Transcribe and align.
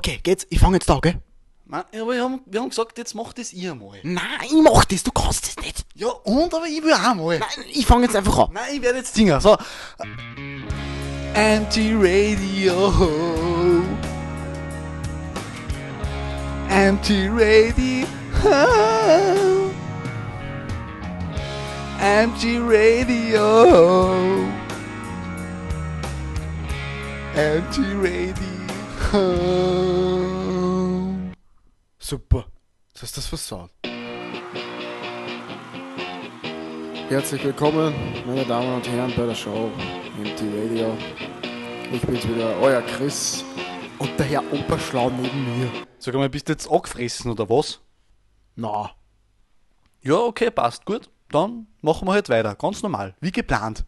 Okay, 0.00 0.18
geht's? 0.22 0.46
Ich 0.48 0.58
fange 0.58 0.76
jetzt 0.78 0.88
an, 0.90 1.02
gell? 1.02 1.20
Nein, 1.66 1.84
aber 1.92 2.12
wir 2.12 2.22
haben, 2.22 2.40
wir 2.46 2.60
haben 2.62 2.70
gesagt, 2.70 2.96
jetzt 2.96 3.14
macht 3.14 3.36
das 3.36 3.52
ihr 3.52 3.74
mal. 3.74 3.98
Nein, 4.02 4.22
ich 4.44 4.62
mach 4.62 4.86
das, 4.86 5.02
du 5.02 5.10
kannst 5.12 5.46
das 5.46 5.62
nicht. 5.62 5.84
Ja, 5.94 6.08
und 6.08 6.54
aber 6.54 6.64
ich 6.64 6.82
will 6.82 6.94
auch 6.94 7.14
mal. 7.14 7.38
Nein, 7.38 7.66
ich 7.70 7.84
fange 7.84 8.06
jetzt 8.06 8.16
einfach 8.16 8.38
an. 8.38 8.48
Nein, 8.54 8.76
ich 8.76 8.80
werde 8.80 8.96
jetzt 8.96 9.14
singen. 9.14 9.38
So. 9.42 9.58
Anti-Radio. 11.34 13.02
Anti-Radio. 16.70 18.06
Anti-Radio. 22.00 23.74
Anti-Radio. 27.36 28.59
Super. 31.98 32.46
Das 32.92 33.02
ist 33.02 33.16
das 33.16 33.26
versaut. 33.26 33.70
Herzlich 37.08 37.42
willkommen, 37.42 37.92
meine 38.24 38.44
Damen 38.44 38.72
und 38.76 38.88
Herren, 38.88 39.12
bei 39.16 39.26
der 39.26 39.34
Show 39.34 39.72
MT 40.16 40.42
Radio. 40.42 40.96
Ich 41.92 42.02
bin's 42.02 42.28
wieder, 42.28 42.56
euer 42.60 42.82
Chris 42.82 43.44
und 43.98 44.16
der 44.16 44.26
Herr 44.26 44.52
Oberschlau 44.52 45.10
neben 45.10 45.58
mir. 45.58 45.68
Sag 45.98 46.14
mal, 46.14 46.30
bist 46.30 46.48
du 46.48 46.52
jetzt 46.52 46.70
angefressen 46.70 47.32
oder 47.32 47.48
was? 47.48 47.80
Na, 48.54 48.92
Ja, 50.02 50.18
okay, 50.18 50.52
passt 50.52 50.86
gut. 50.86 51.10
Dann 51.30 51.66
machen 51.80 52.06
wir 52.06 52.12
halt 52.12 52.28
weiter. 52.28 52.54
Ganz 52.54 52.80
normal. 52.82 53.16
Wie 53.20 53.32
geplant. 53.32 53.84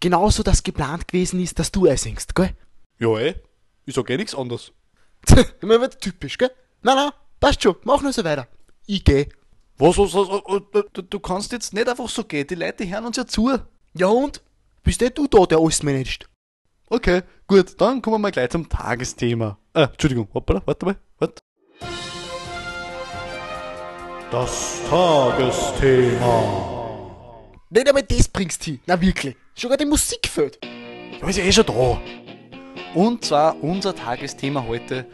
genauso 0.00 0.42
das 0.42 0.62
geplant 0.62 1.08
gewesen 1.08 1.40
ist, 1.40 1.58
dass 1.58 1.72
du 1.72 1.86
einsingst, 1.86 2.34
gell? 2.34 2.54
Ja, 2.98 3.18
eh. 3.18 3.36
Ich 3.86 3.94
sag 3.94 4.10
eh 4.10 4.16
nichts 4.16 4.34
anderes. 4.34 4.72
Immer 5.60 5.76
wieder 5.76 5.90
typisch, 5.90 6.36
gell? 6.36 6.50
Nein, 6.82 6.96
nein, 6.96 7.10
passt 7.38 7.62
schon, 7.62 7.76
mach 7.84 8.02
nur 8.02 8.12
so 8.12 8.24
weiter. 8.24 8.48
Ich 8.84 9.04
geh. 9.04 9.28
Was, 9.78 9.96
was, 9.96 10.12
was, 10.14 10.84
du, 10.92 11.02
du 11.02 11.20
kannst 11.20 11.52
jetzt 11.52 11.72
nicht 11.72 11.88
einfach 11.88 12.08
so 12.08 12.24
gehen. 12.24 12.46
Die 12.46 12.56
Leute 12.56 12.88
hören 12.88 13.06
uns 13.06 13.16
ja 13.16 13.26
zu. 13.26 13.56
Ja 13.94 14.08
und? 14.08 14.42
Bist 14.82 15.02
eh 15.02 15.10
du 15.10 15.26
da, 15.28 15.46
der 15.46 15.58
alles 15.58 15.82
managt? 15.82 16.28
Okay, 16.88 17.22
gut. 17.46 17.80
Dann 17.80 18.02
kommen 18.02 18.14
wir 18.14 18.18
mal 18.18 18.32
gleich 18.32 18.50
zum 18.50 18.68
Tagesthema. 18.68 19.58
Äh, 19.74 19.82
Entschuldigung. 19.84 20.28
Hoppala, 20.32 20.62
warte 20.64 20.86
mal. 20.86 20.96
Warte. 21.18 21.40
Das 24.30 24.80
Tagesthema. 24.88 26.62
Nicht 27.70 27.88
einmal 27.88 28.02
das 28.02 28.28
bringst 28.28 28.66
du 28.66 28.70
hin. 28.72 28.80
Na 28.86 29.00
wirklich. 29.00 29.36
Schon 29.54 29.70
gerade 29.70 29.84
die 29.84 29.90
Musik 29.90 30.26
fehlt. 30.26 30.58
Ja, 31.20 31.28
ist 31.28 31.36
ja 31.36 31.44
eh 31.44 31.52
schon 31.52 31.66
da. 31.66 32.25
Und 32.96 33.26
zwar 33.26 33.62
unser 33.62 33.94
Tagesthema 33.94 34.64
heute 34.66 35.04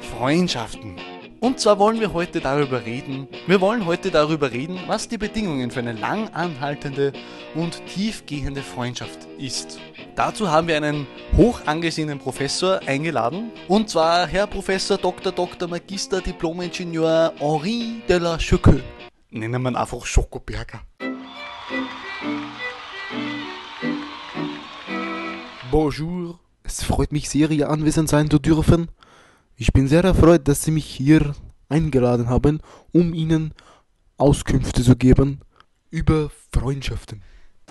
Freundschaften. 0.00 0.96
Und 1.38 1.60
zwar 1.60 1.78
wollen 1.78 2.00
wir 2.00 2.14
heute 2.14 2.40
darüber 2.40 2.86
reden, 2.86 3.28
wir 3.46 3.60
wollen 3.60 3.84
heute 3.84 4.10
darüber 4.10 4.52
reden, 4.52 4.80
was 4.86 5.08
die 5.08 5.18
Bedingungen 5.18 5.70
für 5.70 5.80
eine 5.80 5.92
lang 5.92 6.30
anhaltende 6.30 7.12
und 7.54 7.84
tiefgehende 7.88 8.62
Freundschaft 8.62 9.28
ist. 9.36 9.78
Dazu 10.14 10.50
haben 10.50 10.66
wir 10.66 10.78
einen 10.78 11.06
hoch 11.36 11.60
angesehenen 11.66 12.18
Professor 12.18 12.80
eingeladen, 12.86 13.52
und 13.68 13.90
zwar 13.90 14.26
Herr 14.26 14.46
Professor 14.46 14.96
Dr. 14.96 15.30
Dr. 15.30 15.68
Magister 15.68 16.22
Diplom-Ingenieur 16.22 17.34
Henri 17.38 18.00
de 18.08 18.16
la 18.16 18.38
Choqueux. 18.38 18.80
Nennen 19.28 19.60
wir 19.60 19.72
ihn 19.72 19.76
einfach 19.76 20.06
Schokoberger. 20.06 20.80
Bonjour. 25.70 26.45
Es 26.78 26.84
freut 26.84 27.10
mich 27.10 27.30
sehr, 27.30 27.48
hier 27.48 27.70
anwesend 27.70 28.10
sein 28.10 28.28
zu 28.28 28.38
dürfen. 28.38 28.88
Ich 29.56 29.72
bin 29.72 29.88
sehr 29.88 30.04
erfreut, 30.04 30.46
dass 30.46 30.62
Sie 30.62 30.70
mich 30.70 30.84
hier 30.84 31.34
eingeladen 31.70 32.28
haben, 32.28 32.60
um 32.92 33.14
Ihnen 33.14 33.54
Auskünfte 34.18 34.82
zu 34.82 34.94
geben 34.94 35.40
über 35.88 36.30
Freundschaften. 36.52 37.22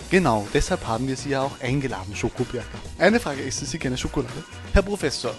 Genau, 0.09 0.47
deshalb 0.55 0.87
haben 0.87 1.07
wir 1.07 1.15
Sie 1.15 1.29
ja 1.29 1.43
auch 1.43 1.61
eingeladen, 1.61 2.15
Schokoberger. 2.15 2.65
Eine 2.97 3.19
Frage, 3.19 3.45
essen 3.45 3.67
Sie 3.67 3.77
gerne 3.77 3.95
Schokolade? 3.95 4.43
Herr 4.73 4.81
Professor, 4.81 5.35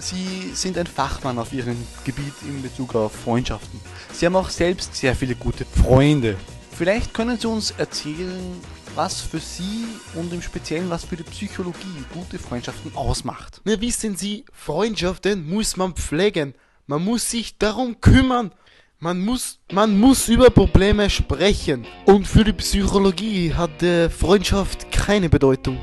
Sie 0.00 0.52
sind 0.54 0.78
ein 0.78 0.86
Fachmann 0.86 1.38
auf 1.38 1.52
Ihrem 1.52 1.76
Gebiet 2.04 2.32
in 2.48 2.62
Bezug 2.62 2.94
auf 2.94 3.12
Freundschaften. 3.12 3.78
Sie 4.10 4.24
haben 4.24 4.36
auch 4.36 4.48
selbst 4.48 4.94
sehr 4.96 5.14
viele 5.14 5.34
gute 5.34 5.66
Freunde. 5.66 6.38
Vielleicht 6.70 7.12
können 7.12 7.38
Sie 7.38 7.46
uns 7.46 7.72
erzählen, 7.72 8.58
was 8.94 9.20
für 9.20 9.38
Sie 9.38 9.86
und 10.14 10.32
im 10.32 10.42
Speziellen 10.42 10.90
was 10.90 11.04
für 11.04 11.16
die 11.16 11.22
Psychologie 11.22 12.04
gute 12.12 12.38
Freundschaften 12.38 12.94
ausmacht. 12.94 13.60
Na, 13.64 13.80
wissen 13.80 14.16
Sie, 14.16 14.44
Freundschaften 14.52 15.48
muss 15.48 15.76
man 15.76 15.94
pflegen. 15.94 16.54
Man 16.86 17.04
muss 17.04 17.30
sich 17.30 17.58
darum 17.58 18.00
kümmern. 18.00 18.52
Man 18.98 19.20
muss, 19.20 19.58
man 19.72 19.98
muss 19.98 20.28
über 20.28 20.50
Probleme 20.50 21.10
sprechen. 21.10 21.86
Und 22.06 22.26
für 22.26 22.44
die 22.44 22.52
Psychologie 22.52 23.52
hat 23.52 23.82
äh, 23.82 24.08
Freundschaft 24.08 24.92
keine 24.92 25.28
Bedeutung. 25.28 25.80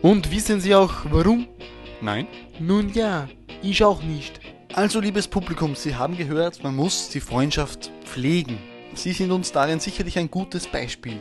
Und 0.00 0.30
wissen 0.30 0.60
Sie 0.60 0.74
auch 0.74 0.92
warum? 1.10 1.48
Nein? 2.00 2.26
Nun 2.60 2.92
ja, 2.92 3.28
ich 3.62 3.82
auch 3.82 4.02
nicht. 4.02 4.40
Also, 4.74 5.00
liebes 5.00 5.28
Publikum, 5.28 5.74
Sie 5.74 5.94
haben 5.94 6.16
gehört, 6.16 6.62
man 6.62 6.74
muss 6.74 7.08
die 7.08 7.20
Freundschaft 7.20 7.90
pflegen. 8.04 8.58
Sie 8.94 9.12
sind 9.12 9.30
uns 9.30 9.52
darin 9.52 9.80
sicherlich 9.80 10.18
ein 10.18 10.30
gutes 10.30 10.66
Beispiel. 10.66 11.18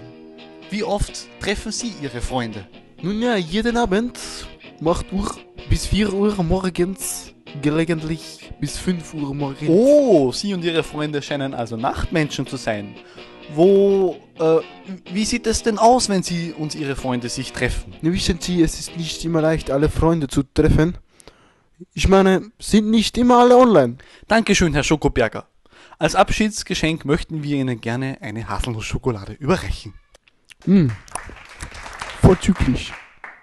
Wie 0.71 0.83
oft 0.85 1.27
treffen 1.41 1.73
Sie 1.73 1.91
Ihre 2.01 2.21
Freunde? 2.21 2.65
Nun 3.01 3.21
ja, 3.21 3.35
jeden 3.35 3.75
Abend, 3.75 4.17
8 4.81 5.11
Uhr 5.11 5.35
bis 5.69 5.85
4 5.85 6.13
Uhr 6.13 6.41
morgens, 6.43 7.33
gelegentlich 7.61 8.53
bis 8.61 8.77
5 8.77 9.13
Uhr 9.15 9.35
morgens. 9.35 9.67
Oh, 9.67 10.31
Sie 10.31 10.53
und 10.53 10.63
Ihre 10.63 10.83
Freunde 10.83 11.21
scheinen 11.21 11.53
also 11.53 11.75
Nachtmenschen 11.75 12.47
zu 12.47 12.55
sein. 12.55 12.95
Wo, 13.53 14.15
äh, 14.39 14.59
wie 15.11 15.25
sieht 15.25 15.45
es 15.45 15.61
denn 15.61 15.77
aus, 15.77 16.07
wenn 16.07 16.23
Sie 16.23 16.53
und 16.57 16.73
Ihre 16.73 16.95
Freunde 16.95 17.27
sich 17.27 17.51
treffen? 17.51 17.93
Wissen 18.01 18.39
Sie, 18.39 18.61
es 18.61 18.79
ist 18.79 18.95
nicht 18.95 19.25
immer 19.25 19.41
leicht, 19.41 19.71
alle 19.71 19.89
Freunde 19.89 20.29
zu 20.29 20.41
treffen. 20.43 20.97
Ich 21.93 22.07
meine, 22.07 22.49
sind 22.59 22.89
nicht 22.89 23.17
immer 23.17 23.39
alle 23.39 23.57
online. 23.57 23.97
Dankeschön, 24.29 24.73
Herr 24.73 24.83
Schokoberger. 24.83 25.47
Als 25.99 26.15
Abschiedsgeschenk 26.15 27.03
möchten 27.03 27.43
wir 27.43 27.57
Ihnen 27.57 27.81
gerne 27.81 28.19
eine 28.21 28.47
Haselnussschokolade 28.47 29.33
überreichen. 29.33 29.95
Hm, 30.65 30.91
vorzüglich. 32.21 32.93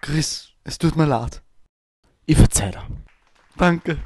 Chris, 0.00 0.50
es 0.62 0.78
tut 0.78 0.94
mir 0.94 1.06
leid. 1.06 1.42
Ich 2.26 2.36
verzeih 2.36 2.70
dir. 2.70 2.86
Danke. 3.56 3.98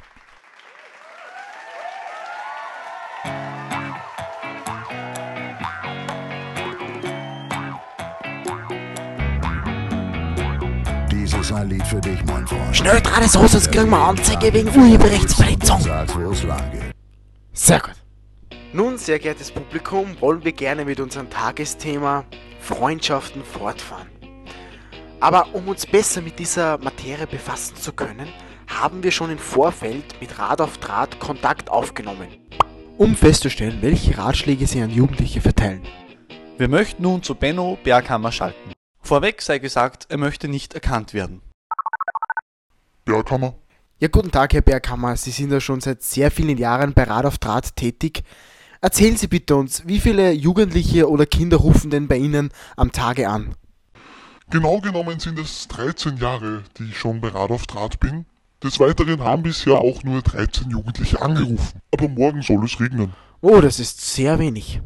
Dies 11.11 11.33
ist 11.33 11.51
ein 11.51 11.69
Lied 11.69 11.85
für 11.85 12.01
dich, 12.01 12.25
mein 12.25 12.47
Freund. 12.47 12.75
Schnell 12.75 12.99
dran 12.99 13.23
ist 13.23 13.37
raus, 13.37 13.51
sonst 13.51 13.71
kriegen 13.71 13.91
wir 13.91 13.99
Anzeige 13.99 14.51
wegen 14.53 14.69
Urheberrechtsverletzung. 14.69 15.81
Sehr 17.53 17.79
gut. 17.79 17.93
Nun, 18.73 18.97
sehr 18.97 19.19
geehrtes 19.19 19.51
Publikum, 19.51 20.19
wollen 20.19 20.43
wir 20.43 20.51
gerne 20.51 20.83
mit 20.83 20.99
unserem 20.99 21.29
Tagesthema 21.29 22.25
Freundschaften 22.63 23.43
fortfahren. 23.43 24.07
Aber 25.19 25.53
um 25.53 25.67
uns 25.67 25.85
besser 25.85 26.21
mit 26.21 26.39
dieser 26.39 26.77
Materie 26.77 27.27
befassen 27.27 27.75
zu 27.75 27.91
können, 27.91 28.29
haben 28.67 29.03
wir 29.03 29.11
schon 29.11 29.31
im 29.31 29.37
Vorfeld 29.37 30.19
mit 30.21 30.39
Rad 30.39 30.61
auf 30.61 30.77
Draht 30.77 31.19
Kontakt 31.19 31.69
aufgenommen, 31.69 32.27
um 32.97 33.15
festzustellen, 33.15 33.79
welche 33.81 34.17
Ratschläge 34.17 34.65
sie 34.65 34.81
an 34.81 34.89
Jugendliche 34.89 35.41
verteilen. 35.41 35.81
Wir 36.57 36.69
möchten 36.69 37.03
nun 37.03 37.21
zu 37.21 37.35
Benno 37.35 37.77
Berghammer 37.83 38.31
schalten. 38.31 38.71
Vorweg 39.01 39.41
sei 39.41 39.59
gesagt, 39.59 40.07
er 40.09 40.17
möchte 40.17 40.47
nicht 40.47 40.73
erkannt 40.73 41.13
werden. 41.13 41.41
Berghammer? 43.03 43.55
Ja, 43.99 44.07
guten 44.07 44.31
Tag, 44.31 44.53
Herr 44.53 44.61
Berghammer. 44.61 45.17
Sie 45.17 45.31
sind 45.31 45.51
ja 45.51 45.59
schon 45.59 45.81
seit 45.81 46.01
sehr 46.01 46.31
vielen 46.31 46.57
Jahren 46.57 46.93
bei 46.93 47.03
Rad 47.03 47.25
auf 47.25 47.37
Draht 47.39 47.75
tätig. 47.75 48.23
Erzählen 48.83 49.15
Sie 49.15 49.27
bitte 49.27 49.55
uns, 49.55 49.87
wie 49.87 50.01
viele 50.01 50.33
Jugendliche 50.33 51.09
oder 51.09 51.25
Kinder 51.25 51.55
rufen 51.55 51.89
denn 51.89 52.09
bei 52.09 52.17
Ihnen 52.17 52.49
am 52.75 52.91
Tage 52.91 53.29
an? 53.29 53.55
Genau 54.49 54.81
genommen 54.81 55.21
sind 55.21 55.39
es 55.39 55.69
13 55.69 56.17
Jahre, 56.17 56.63
die 56.77 56.89
ich 56.89 56.97
schon 56.97 57.21
bei 57.21 57.29
Rad 57.29 57.51
auf 57.51 57.65
Draht 57.65 58.01
bin. 58.01 58.25
Des 58.61 58.81
Weiteren 58.81 59.21
haben 59.21 59.43
bisher 59.43 59.75
auch 59.75 60.03
nur 60.03 60.21
13 60.21 60.69
Jugendliche 60.69 61.21
angerufen. 61.21 61.79
Aber 61.93 62.09
morgen 62.09 62.41
soll 62.41 62.65
es 62.65 62.77
regnen. 62.77 63.13
Oh, 63.39 63.61
das 63.61 63.79
ist 63.79 64.01
sehr 64.01 64.37
wenig. 64.37 64.81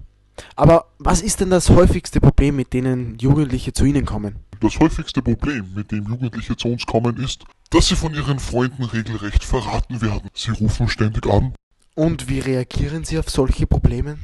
Aber 0.56 0.92
was 1.00 1.24
ist 1.24 1.40
denn 1.40 1.50
das 1.50 1.72
häufigste 1.72 2.22
Problem, 2.22 2.56
mit 2.56 2.74
denen 2.74 3.18
Jugendliche 3.18 3.74
zu 3.74 3.84
Ihnen 3.84 4.06
kommen? 4.06 4.36
Das 4.60 4.78
häufigste 4.80 5.24
Problem, 5.24 5.74
mit 5.74 5.92
dem 5.92 6.06
Jugendliche 6.06 6.56
zu 6.56 6.68
uns 6.68 6.86
kommen, 6.86 7.18
ist, 7.18 7.46
dass 7.72 7.88
sie 7.88 7.96
von 7.96 8.14
ihren 8.14 8.38
Freunden 8.38 8.84
regelrecht 8.84 9.44
verraten 9.44 10.02
werden. 10.02 10.30
Sie 10.36 10.52
rufen 10.52 10.88
ständig 10.88 11.26
an. 11.26 11.56
Und 11.98 12.30
wie 12.30 12.42
reagieren 12.42 13.04
Sie 13.06 13.18
auf 13.18 13.28
solche 13.28 13.66
Probleme? 13.66 14.20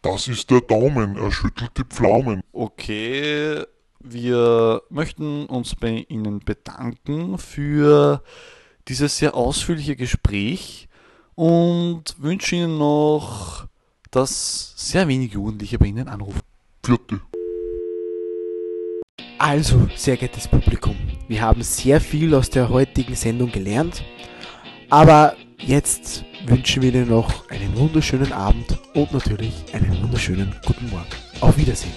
Das 0.00 0.28
ist 0.28 0.50
der 0.50 0.62
Daumen, 0.62 1.18
er 1.18 1.30
schüttelt 1.30 1.72
die 1.76 1.84
Pflaumen. 1.84 2.40
Okay, 2.52 3.64
wir 4.00 4.80
möchten 4.88 5.44
uns 5.44 5.76
bei 5.76 6.06
Ihnen 6.08 6.40
bedanken 6.40 7.36
für 7.36 8.22
dieses 8.88 9.18
sehr 9.18 9.34
ausführliche 9.34 9.94
Gespräch 9.94 10.88
und 11.34 12.16
wünsche 12.16 12.56
Ihnen 12.56 12.78
noch, 12.78 13.66
dass 14.10 14.72
sehr 14.76 15.06
wenig 15.06 15.34
Jugendliche 15.34 15.78
bei 15.78 15.84
Ihnen 15.84 16.08
anrufen. 16.08 16.40
Vierte. 16.82 17.20
Also, 19.38 19.86
sehr 19.96 20.16
geehrtes 20.16 20.48
Publikum, 20.48 20.96
wir 21.28 21.42
haben 21.42 21.60
sehr 21.60 22.00
viel 22.00 22.34
aus 22.34 22.48
der 22.48 22.70
heutigen 22.70 23.14
Sendung 23.14 23.52
gelernt, 23.52 24.02
aber 24.88 25.36
jetzt 25.58 26.24
wünschen 26.46 26.82
wir 26.82 26.94
Ihnen 26.94 27.08
noch 27.08 27.48
einen 27.50 27.76
wunderschönen 27.76 28.32
Abend 28.32 28.78
und 28.94 29.12
natürlich 29.12 29.52
einen 29.72 30.02
wunderschönen 30.02 30.54
guten 30.66 30.88
Morgen. 30.90 31.06
Auf 31.40 31.56
Wiedersehen. 31.56 31.92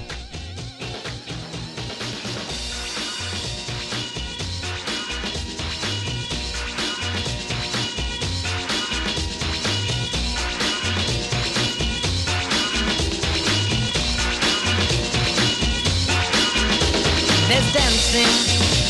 There's 17.48 17.74
dancing 17.74 18.81